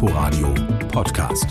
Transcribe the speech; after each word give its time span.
Inforadio 0.00 0.54
Podcast. 0.92 1.46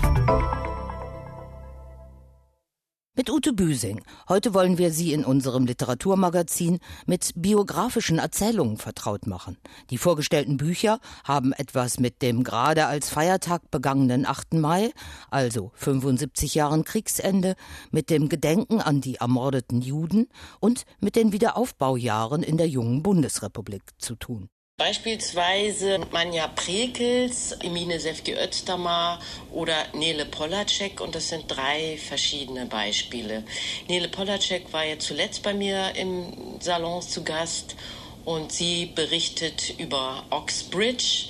Mit 3.14 3.30
Ute 3.30 3.52
Büsing. 3.52 4.02
Heute 4.30 4.54
wollen 4.54 4.78
wir 4.78 4.92
Sie 4.94 5.12
in 5.12 5.26
unserem 5.26 5.66
Literaturmagazin 5.66 6.80
mit 7.06 7.34
biografischen 7.36 8.20
Erzählungen 8.20 8.78
vertraut 8.78 9.28
machen. 9.28 9.58
Die 9.90 9.98
vorgestellten 9.98 10.56
Bücher 10.56 11.02
haben 11.26 11.52
etwas 11.52 12.00
mit 12.00 12.22
dem 12.22 12.46
gerade 12.46 12.86
als 12.86 13.10
Feiertag 13.10 13.70
begangenen 13.70 14.26
8. 14.26 14.54
Mai, 14.54 14.92
also 15.30 15.74
75 15.74 16.56
Jahren 16.56 16.86
Kriegsende, 16.86 17.56
mit 17.92 18.10
dem 18.10 18.30
Gedenken 18.30 18.80
an 18.80 19.02
die 19.02 19.16
ermordeten 19.16 19.82
Juden 19.82 20.30
und 20.62 20.84
mit 21.02 21.18
den 21.18 21.34
Wiederaufbaujahren 21.34 22.44
in 22.44 22.56
der 22.56 22.70
jungen 22.70 23.04
Bundesrepublik 23.04 23.84
zu 23.98 24.16
tun. 24.16 24.48
Beispielsweise 24.80 26.00
Manja 26.12 26.48
Prekels, 26.50 27.52
Emine 27.64 28.00
Sefki 28.00 28.36
Özdamar 28.36 29.20
oder 29.52 29.76
Nele 29.94 30.28
Polacek 30.28 31.02
und 31.02 31.16
das 31.16 31.30
sind 31.30 31.46
drei 31.48 31.98
verschiedene 31.98 32.68
Beispiele. 32.68 33.44
Nele 33.88 34.08
Polacek 34.08 34.72
war 34.72 34.86
ja 34.86 35.00
zuletzt 35.00 35.42
bei 35.42 35.56
mir 35.56 35.96
im 35.96 36.60
Salon 36.60 37.02
zu 37.02 37.24
Gast 37.24 37.76
und 38.24 38.52
sie 38.52 38.86
berichtet 38.86 39.74
über 39.80 40.24
Oxbridge. 40.30 41.30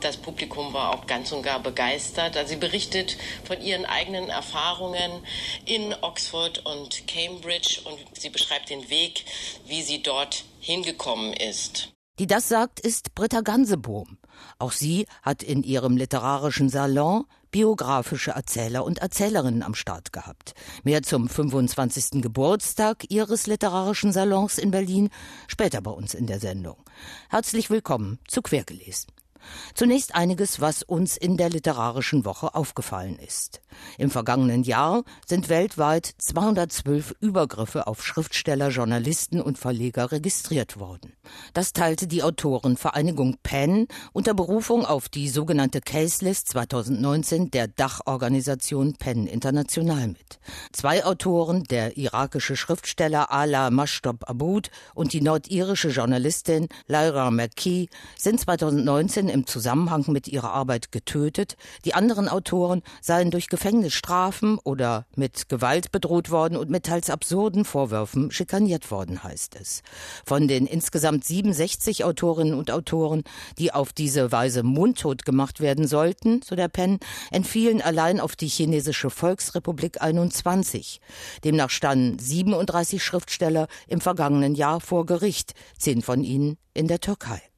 Das 0.00 0.18
Publikum 0.18 0.74
war 0.74 0.92
auch 0.94 1.06
ganz 1.06 1.32
und 1.32 1.42
gar 1.42 1.60
begeistert. 1.60 2.36
Also 2.36 2.50
sie 2.50 2.60
berichtet 2.60 3.16
von 3.44 3.58
ihren 3.62 3.86
eigenen 3.86 4.28
Erfahrungen 4.28 5.24
in 5.64 5.94
Oxford 6.02 6.66
und 6.66 7.06
Cambridge 7.06 7.80
und 7.84 7.98
sie 8.12 8.28
beschreibt 8.28 8.68
den 8.68 8.90
Weg, 8.90 9.24
wie 9.64 9.80
sie 9.80 10.02
dort 10.02 10.44
hingekommen 10.60 11.32
ist. 11.32 11.91
Die 12.18 12.26
das 12.26 12.48
sagt, 12.48 12.78
ist 12.78 13.14
Britta 13.14 13.40
Gansebohm. 13.40 14.18
Auch 14.58 14.72
sie 14.72 15.06
hat 15.22 15.42
in 15.42 15.62
ihrem 15.62 15.96
literarischen 15.96 16.68
Salon 16.68 17.24
biografische 17.50 18.32
Erzähler 18.32 18.84
und 18.84 18.98
Erzählerinnen 18.98 19.62
am 19.62 19.74
Start 19.74 20.12
gehabt. 20.12 20.54
Mehr 20.84 21.02
zum 21.02 21.28
25. 21.28 22.22
Geburtstag 22.22 23.04
ihres 23.08 23.46
literarischen 23.46 24.12
Salons 24.12 24.58
in 24.58 24.70
Berlin, 24.70 25.08
später 25.48 25.80
bei 25.80 25.90
uns 25.90 26.12
in 26.12 26.26
der 26.26 26.38
Sendung. 26.38 26.76
Herzlich 27.30 27.70
willkommen 27.70 28.18
zu 28.28 28.42
Quergelesen. 28.42 29.10
Zunächst 29.74 30.14
einiges, 30.14 30.60
was 30.60 30.82
uns 30.82 31.16
in 31.16 31.36
der 31.36 31.50
literarischen 31.50 32.24
Woche 32.24 32.54
aufgefallen 32.54 33.18
ist. 33.18 33.60
Im 33.98 34.10
vergangenen 34.10 34.62
Jahr 34.62 35.02
sind 35.26 35.48
weltweit 35.48 36.14
212 36.18 37.14
Übergriffe 37.20 37.86
auf 37.86 38.04
Schriftsteller, 38.04 38.68
Journalisten 38.68 39.40
und 39.40 39.58
Verleger 39.58 40.12
registriert 40.12 40.78
worden. 40.78 41.12
Das 41.54 41.72
teilte 41.72 42.06
die 42.06 42.22
Autorenvereinigung 42.22 43.36
PEN 43.42 43.88
unter 44.12 44.34
Berufung 44.34 44.84
auf 44.84 45.08
die 45.08 45.28
sogenannte 45.28 45.80
Case 45.80 46.24
List 46.24 46.48
2019 46.48 47.50
der 47.50 47.68
Dachorganisation 47.68 48.94
PEN 48.94 49.26
International 49.26 50.08
mit. 50.08 50.38
Zwei 50.72 51.04
Autoren, 51.04 51.64
der 51.64 51.96
irakische 51.96 52.56
Schriftsteller 52.56 53.30
Ala 53.30 53.70
Mashtob 53.70 54.28
Aboud 54.28 54.70
und 54.94 55.12
die 55.12 55.20
nordirische 55.20 55.88
Journalistin 55.88 56.68
Lyra 56.86 57.30
McKee, 57.30 57.88
sind 58.18 58.40
2019 58.40 59.28
im 59.32 59.46
Zusammenhang 59.46 60.04
mit 60.08 60.28
ihrer 60.28 60.52
Arbeit 60.52 60.92
getötet. 60.92 61.56
Die 61.84 61.94
anderen 61.94 62.28
Autoren 62.28 62.82
seien 63.00 63.30
durch 63.30 63.48
Gefängnisstrafen 63.48 64.58
oder 64.58 65.06
mit 65.16 65.48
Gewalt 65.48 65.90
bedroht 65.90 66.30
worden 66.30 66.56
und 66.56 66.70
mit 66.70 66.84
teils 66.84 67.10
absurden 67.10 67.64
Vorwürfen 67.64 68.30
schikaniert 68.30 68.90
worden, 68.90 69.22
heißt 69.24 69.56
es. 69.60 69.82
Von 70.24 70.48
den 70.48 70.66
insgesamt 70.66 71.24
67 71.24 72.04
Autorinnen 72.04 72.54
und 72.54 72.70
Autoren, 72.70 73.24
die 73.58 73.72
auf 73.72 73.92
diese 73.92 74.30
Weise 74.32 74.62
mundtot 74.62 75.24
gemacht 75.24 75.60
werden 75.60 75.86
sollten, 75.86 76.42
so 76.42 76.54
der 76.54 76.68
Penn, 76.68 77.00
entfielen 77.30 77.82
allein 77.82 78.20
auf 78.20 78.36
die 78.36 78.48
chinesische 78.48 79.10
Volksrepublik 79.10 80.00
21. 80.00 81.00
Demnach 81.44 81.70
standen 81.70 82.18
37 82.18 83.02
Schriftsteller 83.02 83.66
im 83.88 84.00
vergangenen 84.00 84.54
Jahr 84.54 84.80
vor 84.80 85.06
Gericht, 85.06 85.54
zehn 85.78 86.02
von 86.02 86.22
ihnen 86.22 86.58
in 86.74 86.88
der 86.88 87.00
Türkei. 87.00 87.51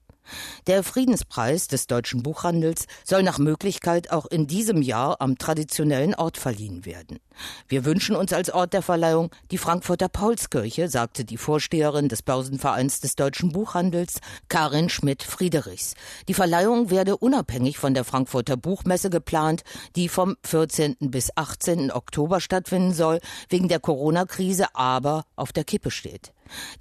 Der 0.66 0.82
Friedenspreis 0.82 1.68
des 1.68 1.86
deutschen 1.86 2.22
Buchhandels 2.22 2.86
soll 3.04 3.22
nach 3.22 3.38
Möglichkeit 3.38 4.10
auch 4.10 4.26
in 4.26 4.46
diesem 4.46 4.82
Jahr 4.82 5.20
am 5.20 5.38
traditionellen 5.38 6.14
Ort 6.14 6.36
verliehen 6.36 6.84
werden. 6.84 7.18
Wir 7.68 7.84
wünschen 7.84 8.16
uns 8.16 8.32
als 8.32 8.50
Ort 8.50 8.72
der 8.72 8.82
Verleihung 8.82 9.30
die 9.50 9.58
Frankfurter 9.58 10.08
Paulskirche, 10.08 10.88
sagte 10.88 11.24
die 11.24 11.36
Vorsteherin 11.36 12.08
des 12.08 12.22
Börsenvereins 12.22 13.00
des 13.00 13.16
deutschen 13.16 13.52
Buchhandels, 13.52 14.20
Karin 14.48 14.88
Schmidt-Friedrichs. 14.88 15.94
Die 16.28 16.34
Verleihung 16.34 16.90
werde 16.90 17.16
unabhängig 17.16 17.78
von 17.78 17.94
der 17.94 18.04
Frankfurter 18.04 18.56
Buchmesse 18.56 19.10
geplant, 19.10 19.62
die 19.96 20.08
vom 20.08 20.36
14. 20.44 20.96
bis 21.00 21.36
18. 21.36 21.90
Oktober 21.90 22.40
stattfinden 22.40 22.92
soll, 22.92 23.20
wegen 23.48 23.68
der 23.68 23.80
Corona-Krise 23.80 24.74
aber 24.74 25.24
auf 25.36 25.52
der 25.52 25.64
Kippe 25.64 25.90
steht. 25.90 26.32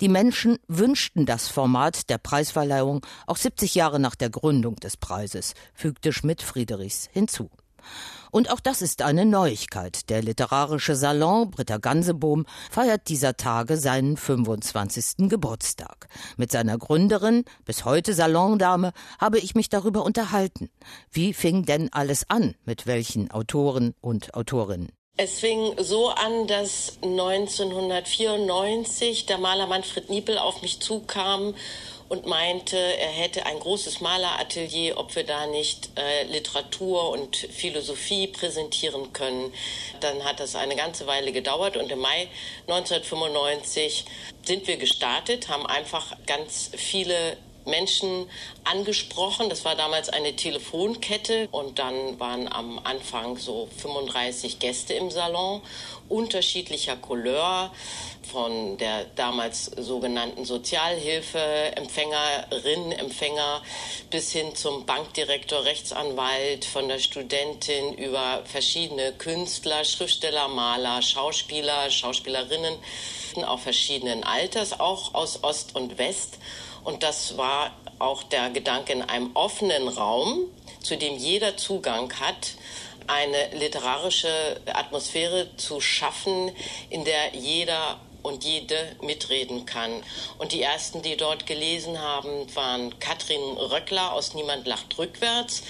Die 0.01 0.09
Menschen 0.09 0.57
wünschten 0.67 1.25
das 1.25 1.47
Format 1.47 2.09
der 2.09 2.17
Preisverleihung 2.17 3.05
auch 3.27 3.37
70 3.37 3.75
Jahre 3.75 3.99
nach 3.99 4.15
der 4.15 4.29
Gründung 4.29 4.75
des 4.75 4.97
Preises, 4.97 5.53
fügte 5.73 6.13
Schmidt-Friedrichs 6.13 7.09
hinzu. 7.11 7.49
Und 8.31 8.51
auch 8.51 8.59
das 8.59 8.81
ist 8.81 9.03
eine 9.03 9.25
Neuigkeit. 9.25 10.09
Der 10.09 10.23
literarische 10.23 10.95
Salon 10.95 11.51
Britta 11.51 11.77
Gansebohm 11.77 12.45
feiert 12.71 13.09
dieser 13.09 13.37
Tage 13.37 13.77
seinen 13.77 14.17
25. 14.17 15.29
Geburtstag. 15.29 16.07
Mit 16.35 16.51
seiner 16.51 16.77
Gründerin, 16.77 17.45
bis 17.65 17.85
heute 17.85 18.13
Salondame, 18.13 18.91
habe 19.19 19.37
ich 19.37 19.53
mich 19.53 19.69
darüber 19.69 20.03
unterhalten. 20.03 20.69
Wie 21.11 21.33
fing 21.33 21.65
denn 21.65 21.93
alles 21.93 22.29
an? 22.29 22.55
Mit 22.65 22.87
welchen 22.87 23.29
Autoren 23.29 23.93
und 24.01 24.33
Autorinnen? 24.33 24.91
Es 25.15 25.39
fing 25.39 25.75
so 25.77 26.09
an, 26.09 26.47
dass 26.47 26.97
1994 27.03 29.27
der 29.27 29.37
Maler 29.37 29.67
Manfred 29.67 30.09
Niepel 30.09 30.39
auf 30.39 30.63
mich 30.63 30.79
zukam 30.79 31.53
und 32.09 32.25
meinte, 32.25 32.77
er 32.77 33.09
hätte 33.09 33.45
ein 33.45 33.59
großes 33.59 34.01
Maleratelier, 34.01 34.97
ob 34.97 35.15
wir 35.15 35.23
da 35.23 35.47
nicht 35.47 35.89
äh, 35.97 36.23
Literatur 36.23 37.09
und 37.09 37.35
Philosophie 37.35 38.27
präsentieren 38.27 39.13
können. 39.13 39.53
Dann 39.99 40.23
hat 40.23 40.39
das 40.39 40.55
eine 40.55 40.75
ganze 40.75 41.07
Weile 41.07 41.31
gedauert 41.31 41.77
und 41.77 41.91
im 41.91 41.99
Mai 41.99 42.27
1995 42.67 44.05
sind 44.43 44.67
wir 44.67 44.77
gestartet, 44.77 45.49
haben 45.49 45.65
einfach 45.65 46.15
ganz 46.25 46.71
viele 46.75 47.37
Menschen 47.65 48.29
angesprochen. 48.63 49.49
Das 49.49 49.65
war 49.65 49.75
damals 49.75 50.09
eine 50.09 50.35
Telefonkette 50.35 51.47
und 51.51 51.79
dann 51.79 52.19
waren 52.19 52.51
am 52.51 52.79
Anfang 52.83 53.37
so 53.37 53.67
35 53.77 54.59
Gäste 54.59 54.93
im 54.93 55.11
Salon 55.11 55.61
unterschiedlicher 56.09 56.97
Couleur 56.97 57.71
von 58.31 58.77
der 58.77 59.05
damals 59.15 59.65
sogenannten 59.65 60.45
Sozialhilfeempfängerin, 60.45 62.91
Empfänger 62.91 63.63
bis 64.09 64.31
hin 64.31 64.55
zum 64.55 64.85
Bankdirektor, 64.85 65.65
Rechtsanwalt, 65.65 66.65
von 66.65 66.87
der 66.87 66.99
Studentin 66.99 67.93
über 67.93 68.43
verschiedene 68.45 69.11
Künstler, 69.13 69.83
Schriftsteller, 69.83 70.47
Maler, 70.47 71.01
Schauspieler, 71.01 71.89
Schauspielerinnen, 71.89 72.75
auch 73.45 73.59
verschiedenen 73.59 74.23
Alters, 74.23 74.79
auch 74.79 75.13
aus 75.13 75.43
Ost 75.43 75.75
und 75.75 75.97
West. 75.97 76.37
Und 76.83 77.03
das 77.03 77.37
war 77.37 77.71
auch 77.99 78.23
der 78.23 78.49
Gedanke 78.49 78.93
in 78.93 79.01
einem 79.01 79.31
offenen 79.33 79.87
Raum, 79.87 80.45
zu 80.81 80.97
dem 80.97 81.15
jeder 81.15 81.55
Zugang 81.57 82.11
hat, 82.19 82.55
eine 83.07 83.57
literarische 83.57 84.61
Atmosphäre 84.73 85.55
zu 85.57 85.81
schaffen, 85.81 86.51
in 86.89 87.03
der 87.03 87.35
jeder 87.35 87.99
und 88.21 88.43
jede 88.45 88.95
mitreden 89.01 89.65
kann. 89.65 89.91
Und 90.37 90.53
die 90.53 90.61
ersten, 90.61 91.01
die 91.01 91.17
dort 91.17 91.45
gelesen 91.45 91.99
haben, 91.99 92.53
waren 92.55 92.97
Katrin 92.99 93.41
Röckler 93.57 94.13
aus 94.13 94.33
Niemand 94.33 94.65
lacht 94.65 94.97
rückwärts 94.97 95.63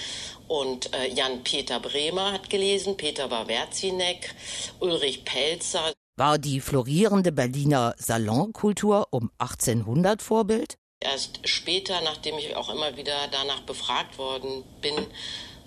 und 0.46 0.92
äh, 0.94 1.08
Jan-Peter 1.12 1.80
Bremer 1.80 2.32
hat 2.32 2.50
gelesen, 2.50 2.96
Peter 2.96 3.30
Wawerzinek, 3.30 4.34
Ulrich 4.78 5.24
Pelzer. 5.24 5.92
War 6.16 6.38
die 6.38 6.60
florierende 6.60 7.32
Berliner 7.32 7.94
Salonkultur 7.98 9.08
um 9.10 9.30
1800 9.38 10.22
Vorbild? 10.22 10.76
Erst 11.04 11.40
später, 11.44 12.00
nachdem 12.00 12.38
ich 12.38 12.56
auch 12.56 12.70
immer 12.70 12.96
wieder 12.96 13.28
danach 13.30 13.60
befragt 13.60 14.16
worden 14.16 14.64
bin, 14.80 14.96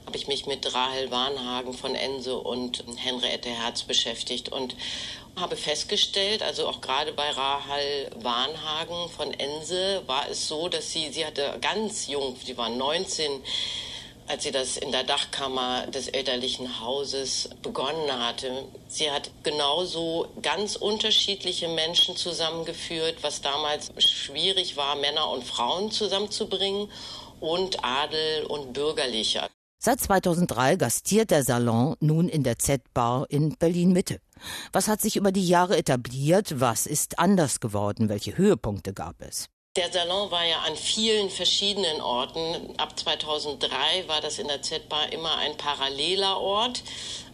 habe 0.07 0.18
ich 0.18 0.28
mich 0.28 0.48
mit 0.48 0.74
Rahel 0.74 1.12
Warnhagen 1.12 1.74
von 1.74 1.94
Ense 1.94 2.38
und 2.38 2.84
Henriette 2.98 3.50
Herz 3.50 3.84
beschäftigt 3.84 4.50
und 4.50 4.75
habe 5.36 5.56
festgestellt, 5.56 6.42
also 6.42 6.68
auch 6.68 6.81
gerade 6.81 7.13
bei 7.13 7.30
Rahel 7.30 8.10
Warnhagen 8.16 9.10
von 9.10 9.31
Ense 9.31 10.01
war 10.07 10.28
es 10.28 10.48
so, 10.48 10.69
dass 10.69 10.92
sie, 10.92 11.12
sie 11.12 11.25
hatte 11.25 11.57
ganz 11.62 12.07
jung, 12.07 12.36
sie 12.44 12.57
war 12.57 12.69
19, 12.69 13.44
als 14.27 14.44
sie 14.44 14.51
das 14.51 14.77
in 14.77 14.91
der 14.91 15.03
Dachkammer 15.03 15.88
des 15.88 16.09
elterlichen 16.09 16.81
Hauses 16.81 17.50
begonnen 17.62 18.12
hatte. 18.12 18.65
Sie 18.88 19.09
hat 19.09 19.31
genauso 19.44 20.27
ganz 20.41 20.75
unterschiedliche 20.75 21.68
Menschen 21.69 22.15
zusammengeführt, 22.15 23.24
was 23.24 23.41
damals 23.41 23.91
schwierig 23.97 24.75
war, 24.77 24.95
Männer 24.95 25.29
und 25.29 25.44
Frauen 25.44 25.91
zusammenzubringen 25.91 26.89
und 27.39 27.83
Adel 27.83 28.45
und 28.45 28.74
Bürgerliche. 28.74 29.47
Seit 29.79 30.00
2003 30.00 30.75
gastiert 30.75 31.29
der 31.31 31.44
Salon 31.44 31.95
nun 32.00 32.29
in 32.29 32.44
der 32.44 32.57
Z-Bar 32.57 33.27
in 33.29 33.56
Berlin 33.57 33.94
Mitte. 33.94 34.19
Was 34.74 34.88
hat 34.88 35.01
sich 35.01 35.15
über 35.15 35.31
die 35.31 35.47
Jahre 35.47 35.77
etabliert? 35.77 36.59
Was 36.59 36.88
ist 36.88 37.19
anders 37.19 37.59
geworden? 37.59 38.09
Welche 38.09 38.38
Höhepunkte 38.38 38.94
gab 38.94 39.21
es? 39.21 39.50
Der 39.77 39.91
Salon 39.91 40.31
war 40.31 40.44
ja 40.44 40.62
an 40.62 40.75
vielen 40.75 41.29
verschiedenen 41.29 42.01
Orten. 42.01 42.74
Ab 42.77 42.97
2003 42.97 44.07
war 44.07 44.21
das 44.21 44.39
in 44.39 44.47
der 44.47 44.63
Z-Bar 44.63 45.13
immer 45.13 45.38
ein 45.38 45.56
paralleler 45.56 46.39
Ort. 46.39 46.81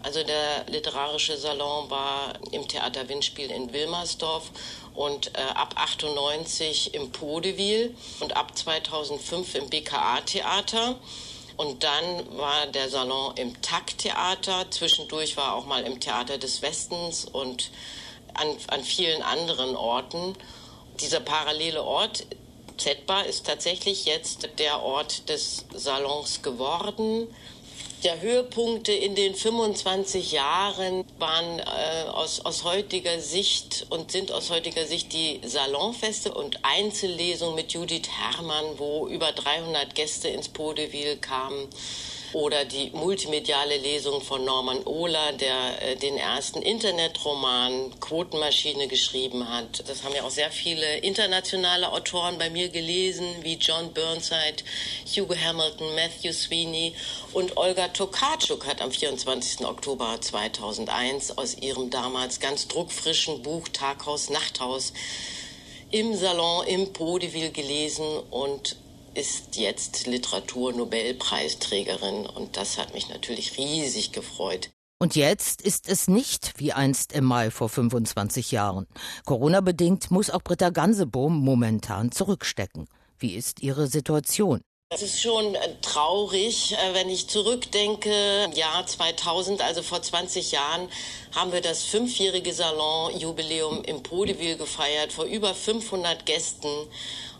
Also 0.03 0.21
der 0.25 0.65
literarische 0.67 1.37
Salon 1.37 1.89
war 1.89 2.33
im 2.51 2.67
Theater 2.67 3.07
Windspiel 3.07 3.49
in 3.49 3.71
Wilmersdorf 3.71 4.51
und 4.93 5.27
äh, 5.37 5.41
ab 5.55 5.75
98 5.77 6.93
im 6.93 7.13
Podewil 7.13 7.95
und 8.19 8.35
ab 8.35 8.57
2005 8.57 9.55
im 9.55 9.69
BKA-Theater. 9.69 10.99
Und 11.55 11.85
dann 11.85 12.37
war 12.37 12.67
der 12.67 12.89
Salon 12.89 13.37
im 13.37 13.61
Takttheater. 13.61 14.69
Zwischendurch 14.69 15.37
war 15.37 15.55
auch 15.55 15.65
mal 15.65 15.85
im 15.85 16.01
Theater 16.01 16.37
des 16.37 16.61
Westens 16.61 17.23
und 17.23 17.71
an, 18.33 18.57
an 18.67 18.83
vielen 18.83 19.21
anderen 19.21 19.77
Orten. 19.77 20.35
Dieser 20.99 21.19
parallele 21.19 21.83
Ort, 21.83 22.25
Z-Bar, 22.77 23.25
ist 23.25 23.45
tatsächlich 23.45 24.05
jetzt 24.05 24.49
der 24.59 24.81
Ort 24.81 25.29
des 25.29 25.65
Salons 25.73 26.41
geworden. 26.41 27.27
Der 28.03 28.19
Höhepunkte 28.19 28.91
in 28.91 29.15
den 29.15 29.33
25 29.33 30.33
Jahren 30.33 31.05
waren 31.19 31.59
äh, 31.59 32.09
aus, 32.09 32.41
aus 32.41 32.65
heutiger 32.65 33.19
Sicht 33.21 33.85
und 33.89 34.11
sind 34.11 34.31
aus 34.31 34.49
heutiger 34.49 34.85
Sicht 34.85 35.13
die 35.13 35.39
Salonfeste 35.45 36.33
und 36.33 36.59
Einzellesungen 36.63 37.55
mit 37.55 37.71
Judith 37.71 38.09
Herrmann, 38.09 38.77
wo 38.77 39.07
über 39.07 39.31
300 39.31 39.95
Gäste 39.95 40.27
ins 40.27 40.49
Podewil 40.49 41.15
kamen 41.17 41.69
oder 42.33 42.65
die 42.65 42.89
multimediale 42.91 43.77
Lesung 43.77 44.21
von 44.21 44.43
Norman 44.43 44.83
Ohler, 44.85 45.33
der 45.33 45.81
äh, 45.81 45.95
den 45.95 46.17
ersten 46.17 46.61
Internetroman 46.61 47.91
Quotenmaschine 47.99 48.87
geschrieben 48.87 49.49
hat. 49.49 49.87
Das 49.87 50.03
haben 50.03 50.15
ja 50.15 50.23
auch 50.23 50.31
sehr 50.31 50.51
viele 50.51 50.97
internationale 50.97 51.91
Autoren 51.91 52.37
bei 52.37 52.49
mir 52.49 52.69
gelesen, 52.69 53.25
wie 53.41 53.55
John 53.55 53.93
Burnside, 53.93 54.63
Hugo 55.15 55.35
Hamilton, 55.35 55.95
Matthew 55.95 56.33
Sweeney 56.33 56.93
und 57.33 57.55
Olga 57.57 57.87
Tokarczuk 57.89 58.65
hat 58.65 58.81
am 58.81 58.91
24. 58.91 59.65
Oktober 59.65 60.17
2001 60.19 61.37
aus 61.37 61.55
ihrem 61.55 61.89
damals 61.89 62.39
ganz 62.39 62.67
druckfrischen 62.67 63.43
Buch 63.43 63.67
Taghaus, 63.69 64.29
Nachthaus 64.29 64.93
im 65.91 66.15
Salon 66.15 66.65
im 66.65 66.91
Podeville 66.91 67.51
gelesen 67.51 68.05
und 68.31 68.75
ist 69.15 69.57
jetzt 69.57 70.07
Literaturnobelpreisträgerin 70.07 72.25
und 72.25 72.57
das 72.57 72.77
hat 72.77 72.93
mich 72.93 73.07
natürlich 73.09 73.57
riesig 73.57 74.11
gefreut. 74.11 74.71
Und 74.99 75.15
jetzt 75.15 75.61
ist 75.61 75.89
es 75.89 76.07
nicht 76.07 76.53
wie 76.57 76.71
einst 76.71 77.11
im 77.11 77.25
Mai 77.25 77.51
vor 77.51 77.67
25 77.67 78.51
Jahren. 78.51 78.87
Corona-bedingt 79.25 80.11
muss 80.11 80.29
auch 80.29 80.41
Britta 80.41 80.69
Gansebohm 80.69 81.43
momentan 81.43 82.11
zurückstecken. 82.11 82.87
Wie 83.19 83.35
ist 83.35 83.61
ihre 83.61 83.87
Situation? 83.87 84.61
Es 84.95 85.01
ist 85.01 85.21
schon 85.21 85.55
äh, 85.55 85.59
traurig, 85.81 86.73
äh, 86.73 86.93
wenn 86.93 87.09
ich 87.09 87.27
zurückdenke, 87.27 88.11
Jahr 88.53 88.85
2000, 88.85 89.61
also 89.61 89.81
vor 89.81 90.03
20 90.03 90.51
Jahren, 90.51 90.87
haben 91.35 91.51
wir 91.51 91.61
das 91.61 91.83
fünfjährige 91.83 92.53
Salonjubiläum 92.53 93.83
im 93.83 94.03
Podeville 94.03 94.55
gefeiert, 94.55 95.11
vor 95.11 95.25
über 95.25 95.55
500 95.55 96.27
Gästen. 96.27 96.69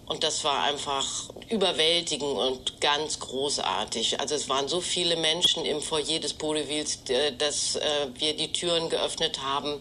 Und 0.05 0.23
das 0.23 0.44
war 0.44 0.63
einfach 0.63 1.05
überwältigend 1.50 2.38
und 2.38 2.81
ganz 2.81 3.19
großartig. 3.19 4.19
Also 4.19 4.35
es 4.35 4.50
waren 4.50 4.67
so 4.67 4.81
viele 4.81 5.15
Menschen 5.15 5.65
im 5.65 5.81
Foyer 5.81 6.19
des 6.19 6.33
Podevils, 6.33 7.00
äh, 7.09 7.31
dass 7.38 7.77
äh, 7.77 8.07
wir 8.15 8.35
die 8.35 8.51
Türen 8.51 8.89
geöffnet 8.89 9.39
haben. 9.41 9.79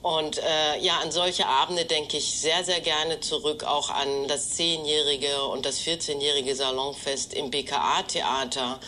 Und 0.00 0.38
äh, 0.38 0.78
ja, 0.80 0.98
an 1.00 1.10
solche 1.10 1.46
Abende 1.46 1.84
denke 1.84 2.18
ich 2.18 2.38
sehr, 2.38 2.62
sehr 2.64 2.80
gerne 2.80 3.18
zurück, 3.18 3.64
auch 3.64 3.90
an 3.90 4.28
das 4.28 4.50
zehnjährige 4.50 5.42
und 5.42 5.66
das 5.66 5.80
14-jährige 5.80 6.54
Salonfest 6.54 7.34
im 7.34 7.50
BKA-Theater 7.50 8.78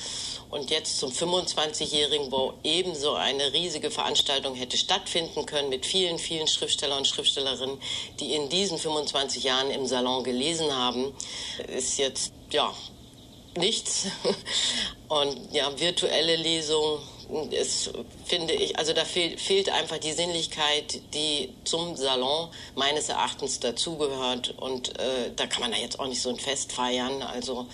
und 0.50 0.70
jetzt 0.70 0.99
zum 0.99 1.11
25-Jährigen, 1.11 2.32
wo 2.32 2.55
ebenso 2.64 3.14
eine 3.14 3.52
riesige 3.52 3.91
Veranstaltung 3.91 4.55
hätte 4.55 4.76
stattfinden 4.76 5.47
können 5.47 5.69
mit 5.69 5.87
vielen, 5.87 6.19
vielen 6.19 6.49
Schriftsteller 6.49 6.97
und 6.97 7.06
Schriftstellerinnen, 7.06 7.79
die 8.19 8.35
in 8.35 8.49
diesen 8.49 8.79
25 8.79 9.44
Jahren 9.44 9.70
im 9.70 9.87
Salon 9.87 10.25
gelesen 10.25 10.75
haben, 10.75 11.14
ist 11.69 11.99
jetzt, 11.99 12.32
ja, 12.50 12.75
nichts. 13.56 14.06
Und 15.08 15.52
ja, 15.52 15.79
virtuelle 15.79 16.37
Lesung 16.37 17.00
ist, 17.50 17.93
finde 18.25 18.55
ich, 18.55 18.79
also 18.79 18.93
da 18.93 19.05
fehlt, 19.05 19.41
fehlt 19.41 19.71
einfach 19.71 19.99
die 19.99 20.12
Sinnlichkeit, 20.12 21.00
die 21.15 21.53
zum 21.65 21.97
Salon 21.97 22.50
meines 22.75 23.09
Erachtens 23.09 23.61
dazugehört. 23.61 24.55
Und 24.59 24.99
äh, 24.99 25.32
da 25.35 25.47
kann 25.47 25.62
man 25.62 25.73
ja 25.73 25.79
jetzt 25.79 25.99
auch 25.99 26.06
nicht 26.06 26.23
so 26.23 26.31
ein 26.31 26.38
Fest 26.38 26.73
feiern. 26.73 27.23
Also 27.23 27.67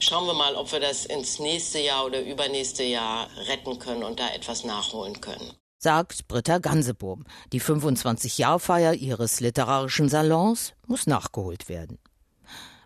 schauen 0.00 0.26
wir 0.26 0.34
mal, 0.34 0.54
ob 0.56 0.72
wir 0.72 0.80
das 0.80 1.06
ins 1.06 1.38
nächste 1.38 1.78
Jahr 1.78 2.06
oder 2.06 2.20
übernächste 2.20 2.84
Jahr 2.84 3.28
retten 3.48 3.78
können 3.78 4.04
und 4.04 4.20
da 4.20 4.28
etwas 4.30 4.64
nachholen 4.64 5.20
können. 5.20 5.52
Sagt 5.78 6.26
Britta 6.26 6.58
Gansebohm. 6.58 7.24
Die 7.52 7.60
25-Jahr-Feier 7.60 8.94
ihres 8.94 9.40
literarischen 9.40 10.08
Salons 10.08 10.72
muss 10.86 11.06
nachgeholt 11.06 11.68
werden. 11.68 11.98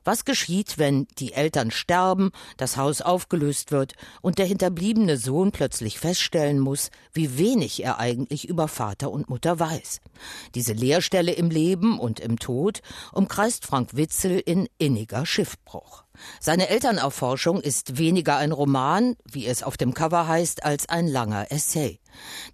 Was 0.05 0.25
geschieht, 0.25 0.79
wenn 0.79 1.06
die 1.19 1.32
Eltern 1.32 1.70
sterben, 1.70 2.31
das 2.56 2.76
Haus 2.76 3.02
aufgelöst 3.02 3.70
wird 3.73 3.94
und 4.23 4.38
der 4.38 4.47
hinterbliebene 4.47 5.17
Sohn 5.17 5.52
plötzlich 5.52 5.99
feststellen 5.99 6.58
muss, 6.58 6.91
wie 7.12 7.38
wenig 7.38 7.82
er 7.82 7.99
eigentlich 7.99 8.49
über 8.49 8.69
Vater 8.69 9.11
und 9.11 9.29
Mutter 9.29 9.58
weiß? 9.58 10.00
Diese 10.55 10.73
Leerstelle 10.73 11.32
im 11.32 11.50
Leben 11.50 11.99
und 11.99 12.20
im 12.20 12.38
Tod 12.38 12.81
umkreist 13.12 13.67
Frank 13.67 13.97
Witzel 13.97 14.38
in 14.44 14.69
inniger 14.79 15.26
Schiffbruch. 15.26 16.05
Seine 16.41 16.69
Elternerforschung 16.69 17.61
ist 17.61 17.99
weniger 17.99 18.37
ein 18.37 18.53
Roman, 18.53 19.17
wie 19.25 19.47
es 19.47 19.63
auf 19.63 19.77
dem 19.77 19.95
Cover 19.95 20.27
heißt, 20.27 20.65
als 20.65 20.89
ein 20.89 21.07
langer 21.07 21.51
Essay. 21.51 22.01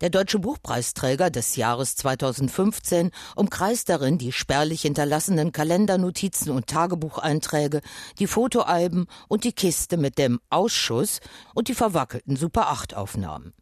Der 0.01 0.11
Deutsche 0.11 0.39
Buchpreisträger 0.39 1.31
des 1.31 1.57
Jahres 1.57 1.97
2015 1.97 3.11
umkreist 3.35 3.89
darin 3.89 4.19
die 4.19 4.33
spärlich 4.33 4.83
hinterlassenen 4.83 5.53
Kalendernotizen 5.53 6.51
und 6.51 6.67
Tagebucheinträge, 6.67 7.81
die 8.19 8.27
Fotoalben 8.27 9.07
und 9.29 9.45
die 9.45 9.53
Kiste 9.53 9.97
mit 9.97 10.19
dem 10.19 10.41
Ausschuss 10.51 11.21
und 11.55 11.69
die 11.69 11.75
verwackelten 11.75 12.37
Super-8-Aufnahmen. 12.37 13.53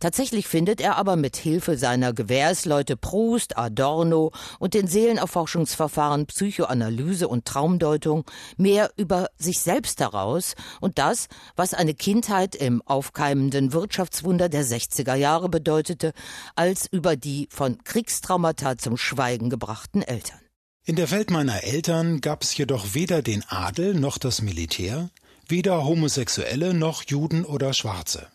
Tatsächlich 0.00 0.48
findet 0.48 0.80
er 0.80 0.96
aber 0.96 1.16
mit 1.16 1.36
Hilfe 1.36 1.78
seiner 1.78 2.12
Gewährsleute 2.12 2.96
Proust, 2.96 3.56
Adorno 3.56 4.32
und 4.58 4.74
den 4.74 4.86
Seelenerforschungsverfahren 4.86 6.26
Psychoanalyse 6.26 7.28
und 7.28 7.46
Traumdeutung 7.46 8.24
mehr 8.56 8.90
über 8.96 9.28
sich 9.46 9.60
selbst 9.60 10.00
heraus 10.00 10.54
und 10.80 10.98
das, 10.98 11.28
was 11.56 11.72
eine 11.72 11.94
Kindheit 11.94 12.54
im 12.54 12.82
aufkeimenden 12.82 13.72
Wirtschaftswunder 13.72 14.50
der 14.50 14.64
60er 14.64 15.14
Jahre 15.14 15.48
bedeutete, 15.48 16.12
als 16.54 16.86
über 16.90 17.16
die 17.16 17.48
von 17.50 17.82
Kriegstraumata 17.82 18.76
zum 18.76 18.98
Schweigen 18.98 19.48
gebrachten 19.48 20.02
Eltern. 20.02 20.38
In 20.84 20.96
der 20.96 21.10
Welt 21.10 21.30
meiner 21.30 21.64
Eltern 21.64 22.20
gab 22.20 22.42
es 22.42 22.56
jedoch 22.56 22.94
weder 22.94 23.22
den 23.22 23.42
Adel 23.48 23.94
noch 23.94 24.18
das 24.18 24.42
Militär, 24.42 25.10
weder 25.48 25.84
Homosexuelle 25.84 26.74
noch 26.74 27.02
Juden 27.04 27.44
oder 27.44 27.72
Schwarze. 27.72 28.28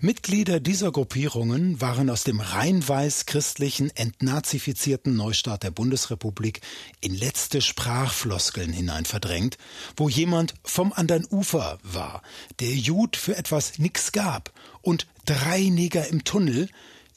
Mitglieder 0.00 0.60
dieser 0.60 0.92
Gruppierungen 0.92 1.80
waren 1.80 2.10
aus 2.10 2.24
dem 2.24 2.40
rein 2.40 2.86
weiß 2.86 3.26
christlichen, 3.26 3.90
entnazifizierten 3.94 5.16
Neustart 5.16 5.62
der 5.62 5.70
Bundesrepublik 5.70 6.60
in 7.00 7.14
letzte 7.14 7.60
Sprachfloskeln 7.60 8.72
hinein 8.72 9.04
verdrängt, 9.04 9.58
wo 9.96 10.08
jemand 10.08 10.54
vom 10.64 10.92
anderen 10.92 11.26
Ufer 11.30 11.78
war, 11.82 12.22
der 12.60 12.72
Jud 12.72 13.16
für 13.16 13.36
etwas 13.36 13.78
nix 13.78 14.12
gab 14.12 14.52
und 14.82 15.06
drei 15.24 15.68
Neger 15.68 16.08
im 16.08 16.24
Tunnel, 16.24 16.68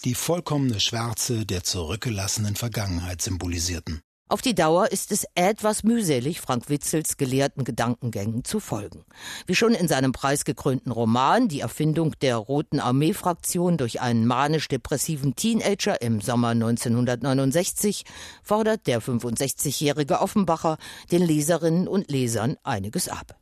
die 0.05 0.13
vollkommene 0.13 0.79
Schwärze 0.79 1.45
der 1.45 1.63
zurückgelassenen 1.63 2.55
Vergangenheit 2.55 3.21
symbolisierten. 3.21 4.01
Auf 4.29 4.41
die 4.41 4.53
Dauer 4.53 4.91
ist 4.91 5.13
es 5.13 5.25
etwas 5.35 5.85
mühselig, 5.85 6.41
Frank 6.41 6.67
Witzels 6.67 7.15
gelehrten 7.15 7.63
Gedankengängen 7.63 8.43
zu 8.43 8.59
folgen. 8.59 9.05
Wie 9.45 9.55
schon 9.55 9.73
in 9.73 9.87
seinem 9.87 10.11
preisgekrönten 10.11 10.91
Roman 10.91 11.47
Die 11.47 11.61
Erfindung 11.61 12.13
der 12.19 12.35
Roten 12.35 12.81
Armee-Fraktion 12.81 13.77
durch 13.77 14.01
einen 14.01 14.25
manisch-depressiven 14.25 15.37
Teenager 15.37 16.01
im 16.01 16.19
Sommer 16.19 16.49
1969 16.49 18.03
fordert 18.43 18.85
der 18.85 19.01
65-jährige 19.01 20.19
Offenbacher 20.19 20.77
den 21.09 21.23
Leserinnen 21.23 21.87
und 21.87 22.11
Lesern 22.11 22.57
einiges 22.63 23.07
ab. 23.07 23.37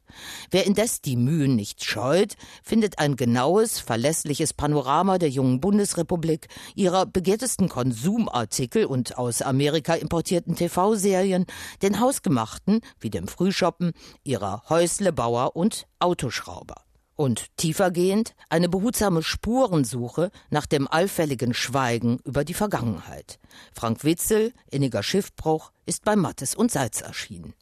Wer 0.52 0.66
indes 0.66 1.02
die 1.02 1.16
Mühen 1.16 1.56
nicht 1.56 1.84
scheut, 1.84 2.36
findet 2.64 3.00
ein 3.00 3.16
genaues, 3.16 3.80
verlässliches 3.80 4.54
Panorama 4.54 5.18
der 5.18 5.30
jungen 5.30 5.60
Bundesrepublik, 5.60 6.48
ihrer 6.76 7.06
begehrtesten 7.06 7.70
Konsumartikel 7.70 8.86
und 8.86 9.18
aus 9.18 9.42
Amerika 9.42 9.94
importierten 9.96 10.56
TV-Serien, 10.56 11.46
den 11.82 12.00
hausgemachten, 12.00 12.82
wie 13.00 13.10
dem 13.10 13.28
Frühschoppen, 13.28 13.94
ihrer 14.24 14.64
Häuslebauer 14.70 15.56
und 15.56 15.88
Autoschrauber. 16.00 16.76
Und 17.16 17.46
tiefergehend 17.56 18.36
eine 18.50 18.68
behutsame 18.68 19.24
Spurensuche 19.24 20.32
nach 20.50 20.66
dem 20.66 20.88
allfälligen 20.88 21.54
Schweigen 21.54 22.20
über 22.26 22.44
die 22.44 22.54
Vergangenheit. 22.54 23.40
Frank 23.74 24.04
Witzel, 24.04 24.52
Inniger 24.70 25.02
Schiffbruch, 25.02 25.72
ist 25.86 26.04
bei 26.04 26.18
Mattes 26.18 26.56
und 26.56 26.72
Salz 26.72 27.00
erschienen. 27.00 27.54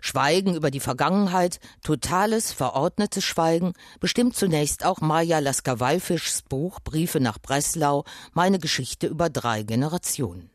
Schweigen 0.00 0.54
über 0.54 0.70
die 0.70 0.80
Vergangenheit, 0.80 1.60
totales, 1.82 2.52
verordnetes 2.52 3.24
Schweigen, 3.24 3.72
bestimmt 4.00 4.36
zunächst 4.36 4.84
auch 4.84 5.00
Maja 5.00 5.38
Lasker-Wallfischs 5.38 6.42
Buch 6.42 6.80
Briefe 6.80 7.20
nach 7.20 7.38
Breslau, 7.38 8.04
meine 8.32 8.58
Geschichte 8.58 9.06
über 9.06 9.30
drei 9.30 9.62
Generationen. 9.62 10.49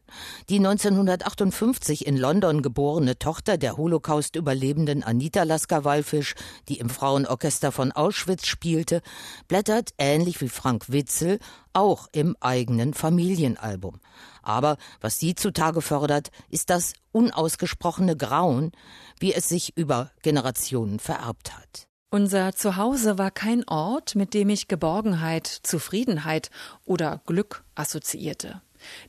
Die 0.50 0.58
1958 0.58 2.06
in 2.06 2.18
London 2.18 2.62
geborene 2.62 3.18
Tochter 3.18 3.58
der 3.58 3.78
Holocaust-Überlebenden 3.78 5.04
Anita 5.04 5.44
Lasker-Wallfisch, 5.44 6.36
die 6.70 6.80
im 6.80 6.90
Frauenorchester 6.90 7.72
von 7.72 7.92
Auschwitz 7.92 8.46
spielte, 8.46 9.02
blättert 9.48 9.92
ähnlich 9.98 10.42
wie 10.42 10.50
Frank 10.50 10.92
Witzel 10.92 11.40
auch 11.74 12.08
im 12.12 12.36
eigenen 12.40 12.94
Familienalbum. 12.94 14.00
Aber 14.42 14.78
was 15.02 15.20
sie 15.20 15.36
zutage 15.36 15.82
fördert, 15.82 16.30
ist 16.50 16.70
das 16.70 16.94
unausgesprochene 17.12 18.16
Grauen, 18.16 18.72
wie 19.20 19.34
es 19.34 19.50
sich 19.50 19.76
über 19.76 20.12
Generationen 20.22 21.00
vererbt 21.00 21.56
hat. 21.56 21.88
Unser 22.12 22.54
Zuhause 22.54 23.18
war 23.18 23.32
kein 23.32 23.68
Ort, 23.68 24.16
mit 24.16 24.34
dem 24.34 24.50
ich 24.50 24.70
Geborgenheit, 24.70 25.48
Zufriedenheit 25.48 26.50
oder 26.86 27.22
Glück 27.26 27.66
assoziierte. 27.76 28.62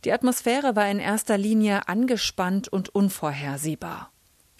Die 0.05 0.13
Atmosphäre 0.13 0.77
war 0.77 0.91
in 0.91 0.99
erster 0.99 1.39
Linie 1.39 1.89
angespannt 1.89 2.69
und 2.69 2.95
unvorhersehbar. 2.95 4.13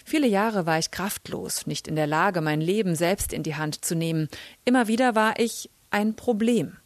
Viele 0.05 0.27
Jahre 0.27 0.65
war 0.65 0.79
ich 0.79 0.91
kraftlos, 0.91 1.67
nicht 1.67 1.87
in 1.87 1.95
der 1.95 2.07
Lage, 2.07 2.41
mein 2.41 2.61
Leben 2.61 2.95
selbst 2.95 3.33
in 3.33 3.43
die 3.43 3.55
Hand 3.55 3.83
zu 3.83 3.93
nehmen. 3.93 4.29
Immer 4.63 4.87
wieder 4.87 5.15
war 5.15 5.39
ich 5.39 5.69
ein 5.89 6.15
Problem. 6.15 6.77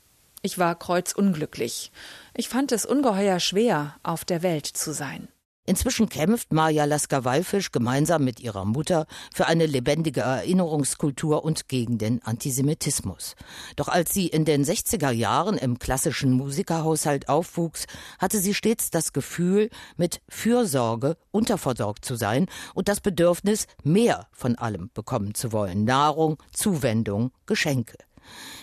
Ich 0.41 0.57
war 0.57 0.73
kreuzunglücklich. 0.73 1.91
Ich 2.33 2.49
fand 2.49 2.71
es 2.71 2.85
ungeheuer 2.85 3.39
schwer, 3.39 3.95
auf 4.01 4.25
der 4.25 4.41
Welt 4.41 4.65
zu 4.65 4.91
sein. 4.91 5.27
Inzwischen 5.67 6.09
kämpft 6.09 6.51
Maja 6.53 6.85
Lasker-Wallfisch 6.85 7.71
gemeinsam 7.71 8.23
mit 8.23 8.39
ihrer 8.39 8.65
Mutter 8.65 9.05
für 9.31 9.45
eine 9.45 9.67
lebendige 9.67 10.21
Erinnerungskultur 10.21 11.43
und 11.43 11.67
gegen 11.67 11.99
den 11.99 12.23
Antisemitismus. 12.23 13.35
Doch 13.75 13.87
als 13.87 14.11
sie 14.11 14.25
in 14.25 14.43
den 14.43 14.65
60er 14.65 15.11
Jahren 15.11 15.59
im 15.59 15.77
klassischen 15.77 16.31
Musikerhaushalt 16.31 17.29
aufwuchs, 17.29 17.85
hatte 18.17 18.39
sie 18.39 18.55
stets 18.55 18.89
das 18.89 19.13
Gefühl, 19.13 19.69
mit 19.97 20.21
Fürsorge 20.29 21.15
unterversorgt 21.29 22.05
zu 22.05 22.15
sein 22.15 22.47
und 22.73 22.87
das 22.87 22.99
Bedürfnis, 22.99 23.67
mehr 23.83 24.27
von 24.31 24.55
allem 24.55 24.89
bekommen 24.95 25.35
zu 25.35 25.51
wollen. 25.51 25.83
Nahrung, 25.83 26.37
Zuwendung, 26.53 27.31
Geschenke. 27.45 27.97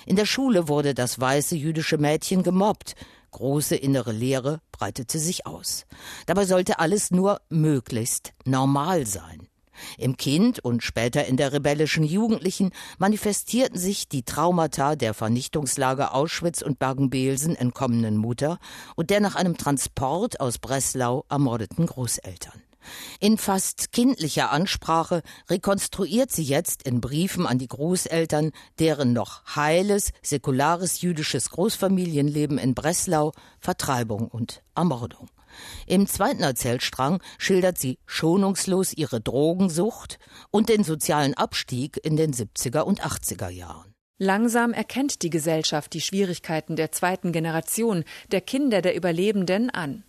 In 0.05 0.17
der 0.17 0.27
Schule 0.27 0.69
wurde 0.69 0.95
das 0.95 1.21
weiße 1.21 1.55
jüdische 1.55 1.99
Mädchen 1.99 2.43
gemobbt. 2.43 2.95
Große 3.31 3.77
innere 3.77 4.13
Leere 4.13 4.61
breitete 4.73 5.19
sich 5.19 5.47
aus. 5.47 5.87
Dabei 6.27 6.45
sollte 6.47 6.79
alles 6.79 7.11
nur 7.11 7.41
möglichst 7.49 8.33
normal 8.45 9.07
sein. 9.07 9.49
Im 9.97 10.17
Kind 10.17 10.59
und 10.59 10.83
später 10.83 11.27
in 11.27 11.37
der 11.37 11.53
rebellischen 11.53 12.05
Jugendlichen 12.05 12.73
manifestierten 12.99 13.79
sich 13.79 14.09
die 14.09 14.25
Traumata 14.25 14.97
der 14.97 15.15
Vernichtungslager 15.15 16.15
Auschwitz 16.15 16.63
und 16.63 16.79
Bergen-Belsen 16.79 17.55
entkommenen 17.57 18.17
Mutter 18.17 18.59
und 18.97 19.11
der 19.11 19.21
nach 19.21 19.37
einem 19.37 19.57
Transport 19.57 20.41
aus 20.41 20.59
Breslau 20.59 21.25
ermordeten 21.29 21.87
Großeltern. 21.87 22.63
In 23.21 23.39
fast 23.39 23.93
kindlicher 23.93 24.51
Ansprache 24.51 25.23
rekonstruiert 25.49 26.33
sie 26.33 26.43
jetzt 26.43 26.83
in 26.83 27.01
Briefen 27.01 27.47
an 27.47 27.59
die 27.59 27.69
Großeltern 27.69 28.53
deren 28.79 29.13
noch 29.13 29.45
heiles, 29.57 30.11
säkulares 30.23 31.01
jüdisches 31.01 31.51
Großfamilienleben 31.51 32.59
in 32.59 32.75
Breslau, 32.75 33.33
Vertreibung 33.61 34.29
und 34.29 34.63
Ermordung. 34.75 35.29
Im 35.87 36.07
zweiten 36.07 36.43
Erzählstrang 36.43 37.21
schildert 37.39 37.79
sie 37.79 37.99
schonungslos 38.07 38.93
ihre 38.93 39.21
Drogensucht 39.21 40.19
und 40.51 40.69
den 40.69 40.85
sozialen 40.85 41.35
Abstieg 41.35 41.99
in 42.03 42.17
den 42.17 42.33
70er 42.33 42.81
und 42.81 43.03
80er 43.03 43.49
Jahren. 43.49 43.95
Langsam 44.21 44.73
erkennt 44.73 45.23
die 45.23 45.31
Gesellschaft 45.31 45.93
die 45.95 46.01
Schwierigkeiten 46.01 46.75
der 46.75 46.91
zweiten 46.91 47.31
Generation, 47.31 48.05
der 48.33 48.41
Kinder 48.41 48.83
der 48.83 48.97
Überlebenden 48.97 49.71
an. 49.71 50.03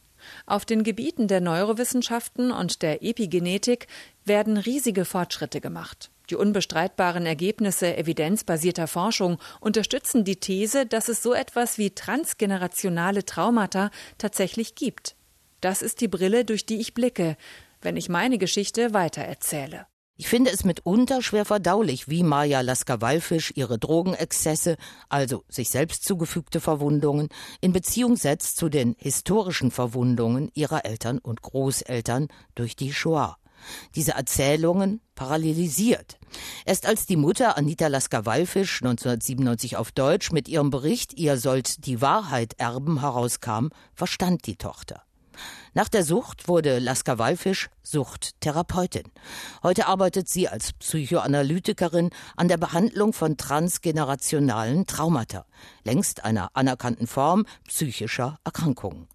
Auf 0.45 0.65
den 0.65 0.83
Gebieten 0.83 1.27
der 1.27 1.41
Neurowissenschaften 1.41 2.51
und 2.51 2.81
der 2.81 3.03
Epigenetik 3.03 3.87
werden 4.25 4.57
riesige 4.57 5.05
Fortschritte 5.05 5.61
gemacht. 5.61 6.09
Die 6.29 6.35
unbestreitbaren 6.35 7.25
Ergebnisse 7.25 7.97
evidenzbasierter 7.97 8.87
Forschung 8.87 9.39
unterstützen 9.59 10.23
die 10.23 10.35
These, 10.35 10.85
dass 10.85 11.09
es 11.09 11.23
so 11.23 11.33
etwas 11.33 11.77
wie 11.77 11.89
transgenerationale 11.89 13.25
Traumata 13.25 13.89
tatsächlich 14.17 14.75
gibt. 14.75 15.15
Das 15.61 15.81
ist 15.81 16.01
die 16.01 16.07
Brille, 16.07 16.45
durch 16.45 16.65
die 16.65 16.79
ich 16.79 16.93
blicke, 16.93 17.35
wenn 17.81 17.97
ich 17.97 18.09
meine 18.09 18.37
Geschichte 18.37 18.93
weitererzähle. 18.93 19.87
Ich 20.21 20.27
finde 20.27 20.51
es 20.51 20.65
mitunter 20.65 21.21
schwer 21.21 21.45
verdaulich, 21.45 22.09
wie 22.09 22.23
Maja 22.23 22.59
Lasker-Wallfisch 22.59 23.53
ihre 23.55 23.79
Drogenexzesse, 23.79 24.75
also 25.07 25.45
sich 25.47 25.69
selbst 25.69 26.03
zugefügte 26.03 26.59
Verwundungen, 26.59 27.29
in 27.61 27.71
Beziehung 27.71 28.17
setzt 28.17 28.57
zu 28.57 28.67
den 28.67 28.97
historischen 28.99 29.71
Verwundungen 29.71 30.51
ihrer 30.55 30.83
Eltern 30.83 31.19
und 31.19 31.41
Großeltern 31.41 32.27
durch 32.53 32.75
die 32.75 32.91
Shoah. 32.91 33.37
Diese 33.95 34.11
Erzählungen 34.11 34.99
parallelisiert. 35.15 36.19
Erst 36.65 36.85
als 36.85 37.05
die 37.05 37.15
Mutter 37.15 37.57
Anita 37.57 37.87
Lasker-Wallfisch 37.87 38.81
1997 38.81 39.77
auf 39.77 39.93
Deutsch 39.93 40.33
mit 40.33 40.49
ihrem 40.49 40.69
Bericht 40.69 41.13
Ihr 41.13 41.37
sollt 41.37 41.85
die 41.85 42.01
Wahrheit 42.01 42.55
erben 42.57 42.99
herauskam, 42.99 43.69
verstand 43.93 44.47
die 44.47 44.57
Tochter. 44.57 45.01
Nach 45.73 45.87
der 45.87 46.03
Sucht 46.03 46.47
wurde 46.47 46.79
Laska 46.79 47.19
Wallfisch 47.19 47.69
Suchttherapeutin. 47.83 49.03
Heute 49.61 49.85
arbeitet 49.85 50.27
sie 50.27 50.47
als 50.47 50.73
Psychoanalytikerin 50.73 52.09
an 52.35 52.47
der 52.47 52.57
Behandlung 52.57 53.13
von 53.13 53.37
transgenerationalen 53.37 54.87
Traumata, 54.87 55.45
längst 55.83 56.25
einer 56.25 56.55
anerkannten 56.55 57.05
Form 57.05 57.45
psychischer 57.67 58.39
Erkrankungen. 58.43 59.07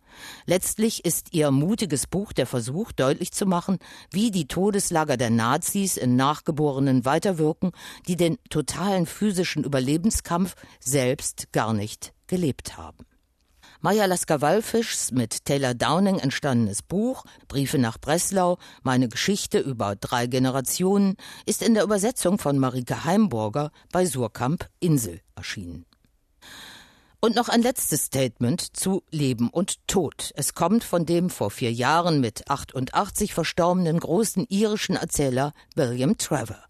Letztlich 0.47 1.05
ist 1.05 1.35
ihr 1.35 1.51
mutiges 1.51 2.07
Buch 2.07 2.33
der 2.33 2.47
Versuch, 2.47 2.93
deutlich 2.93 3.33
zu 3.33 3.47
machen, 3.47 3.79
wie 4.13 4.31
die 4.31 4.47
Todeslager 4.47 5.17
der 5.17 5.31
Nazis 5.31 5.97
in 5.97 6.15
Nachgeborenen 6.15 7.05
weiterwirken, 7.05 7.73
die 8.07 8.15
den 8.15 8.39
totalen 8.49 9.07
physischen 9.07 9.65
Überlebenskampf 9.65 10.55
selbst 10.79 11.53
gar 11.53 11.73
nicht 11.73 12.13
gelebt 12.29 12.77
haben. 12.77 13.07
Maya 13.85 14.07
Lasker-Wallfischs 14.07 15.13
mit 15.13 15.45
Taylor 15.45 15.75
Downing 15.75 16.19
entstandenes 16.19 16.81
Buch 16.81 17.27
Briefe 17.49 17.77
nach 17.77 17.99
Breslau, 17.99 18.57
meine 18.83 19.11
Geschichte 19.11 19.59
über 19.59 19.95
drei 19.95 20.27
Generationen, 20.27 21.17
ist 21.45 21.63
in 21.63 21.75
der 21.75 21.83
Übersetzung 21.83 22.39
von 22.39 22.59
Marike 22.59 23.05
Heimburger 23.05 23.73
bei 23.93 24.07
Surkamp 24.07 24.71
Insel 24.81 25.21
erschienen. 25.35 25.85
Und 27.21 27.37
noch 27.37 27.51
ein 27.51 27.61
letztes 27.61 28.07
Statement 28.07 28.75
zu 28.75 29.03
Leben 29.11 29.51
und 29.51 29.87
Tod. 29.87 30.33
Es 30.35 30.55
kommt 30.55 30.83
von 30.83 31.05
dem 31.05 31.29
vor 31.29 31.51
vier 31.51 31.71
Jahren 31.71 32.23
mit 32.23 32.49
88 32.49 33.35
verstorbenen 33.35 34.01
großen 34.01 34.47
irischen 34.49 34.97
Erzähler 34.97 35.53
William 35.75 36.17
Trevor. 36.17 36.65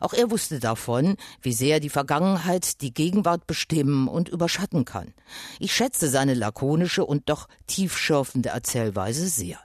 Auch 0.00 0.12
er 0.12 0.30
wusste 0.30 0.60
davon, 0.60 1.16
wie 1.42 1.52
sehr 1.52 1.80
die 1.80 1.90
Vergangenheit 1.90 2.80
die 2.80 2.94
Gegenwart 2.94 3.46
bestimmen 3.46 4.08
und 4.08 4.28
überschatten 4.28 4.84
kann. 4.84 5.14
Ich 5.58 5.74
schätze 5.74 6.08
seine 6.08 6.34
lakonische 6.34 7.04
und 7.04 7.28
doch 7.28 7.48
tiefschürfende 7.66 8.50
Erzählweise 8.50 9.28
sehr. 9.28 9.58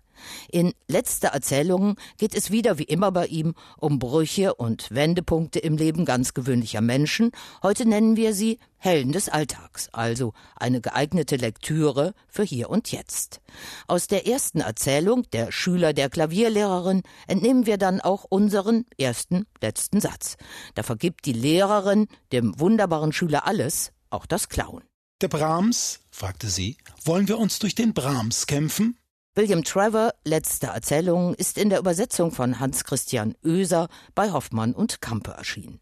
In 0.50 0.74
letzter 0.88 1.30
Erzählungen 1.30 1.96
geht 2.18 2.36
es 2.36 2.52
wieder 2.52 2.78
wie 2.78 2.84
immer 2.84 3.12
bei 3.12 3.28
ihm 3.28 3.54
um 3.78 4.00
Brüche 4.00 4.54
und 4.56 4.92
Wendepunkte 4.92 5.60
im 5.60 5.78
Leben 5.78 6.06
ganz 6.06 6.34
gewöhnlicher 6.34 6.82
Menschen. 6.82 7.32
Heute 7.64 7.88
nennen 7.88 8.16
wir 8.16 8.34
sie 8.34 8.60
Helden 8.78 9.12
des 9.12 9.30
Alltags, 9.30 9.90
also 9.92 10.34
eine 10.56 10.82
geeignete 10.82 11.36
Lektüre 11.36 12.14
für 12.28 12.44
hier 12.44 12.70
und 12.70 12.92
jetzt. 12.92 13.40
Aus 13.88 14.08
der 14.08 14.28
ersten 14.28 14.62
Erzählung, 14.62 15.24
der 15.34 15.52
Schüler 15.52 15.94
der 15.94 16.10
Klavierlehrerin, 16.10 17.04
entnehmen 17.28 17.68
wir 17.68 17.78
dann 17.78 18.02
auch 18.02 18.26
unseren 18.28 18.86
ersten, 18.98 19.46
letzten 19.62 20.02
Satz. 20.02 20.36
Da 20.74 20.82
vergibt 20.82 21.26
die 21.26 21.34
Lehrerin 21.34 22.08
dem 22.32 22.60
wunderbaren 22.60 23.14
Schüler 23.14 23.46
alles, 23.46 23.92
auch 24.10 24.26
das 24.26 24.50
Klauen. 24.50 24.84
Der 25.22 25.28
Brahms? 25.28 26.00
fragte 26.10 26.50
sie. 26.50 26.78
Wollen 27.06 27.28
wir 27.28 27.38
uns 27.38 27.60
durch 27.60 27.76
den 27.76 27.94
Brahms 27.94 28.48
kämpfen? 28.48 28.98
William 29.34 29.64
Trevor, 29.64 30.14
letzte 30.26 30.68
Erzählung, 30.68 31.36
ist 31.36 31.58
in 31.58 31.70
der 31.70 31.80
Übersetzung 31.80 32.32
von 32.32 32.60
Hans 32.60 32.84
Christian 32.84 33.34
Oeser 33.46 33.88
bei 34.14 34.34
Hoffmann 34.34 34.74
und 34.74 35.00
Kampe 35.00 35.32
erschienen. 35.32 35.80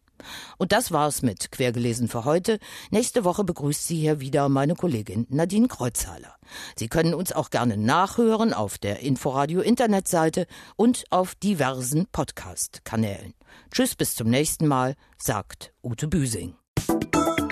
Und 0.57 0.71
das 0.71 0.91
war's 0.91 1.23
mit 1.23 1.51
Quergelesen 1.51 2.09
für 2.09 2.25
heute. 2.25 2.59
Nächste 2.91 3.23
Woche 3.23 3.43
begrüßt 3.43 3.87
Sie 3.87 3.97
hier 3.97 4.19
wieder 4.19 4.49
meine 4.49 4.75
Kollegin 4.75 5.25
Nadine 5.29 5.67
Kreuzhaler. 5.67 6.35
Sie 6.77 6.89
können 6.89 7.15
uns 7.15 7.31
auch 7.31 7.49
gerne 7.49 7.75
nachhören 7.75 8.53
auf 8.53 8.77
der 8.77 8.99
Inforadio 8.99 9.61
Internetseite 9.61 10.45
und 10.75 11.05
auf 11.09 11.33
diversen 11.33 12.05
Podcast-Kanälen. 12.11 13.33
Tschüss, 13.71 13.95
bis 13.95 14.13
zum 14.13 14.29
nächsten 14.29 14.67
Mal, 14.67 14.95
sagt 15.17 15.73
Ute 15.81 16.07
Büsing. 16.07 16.53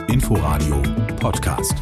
Inforadio 0.10 0.84
Podcast. 1.20 1.74